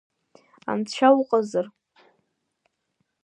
Анцәа 0.71 1.09
уҟазар! 1.19 1.65